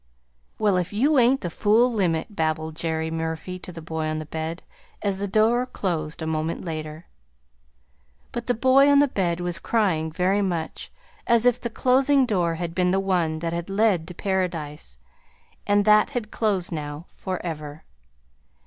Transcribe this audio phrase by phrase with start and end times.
[0.57, 4.25] "Well, if you ain't the fool limit!" babbled Jerry Murphy to the boy on the
[4.25, 4.63] bed,
[5.03, 7.05] as the door closed a moment later.
[8.31, 10.91] But the boy on the bed was crying very much
[11.27, 14.97] as if the closing door had been the one that had led to paradise
[15.67, 17.83] and that had closed now forever.